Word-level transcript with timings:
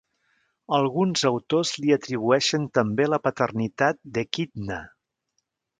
Alguns 0.77 1.25
autors 1.29 1.73
li 1.83 1.93
atribueixen 1.97 2.67
també 2.79 3.09
la 3.13 3.23
paternitat 3.29 4.05
d'Equidna. 4.17 4.85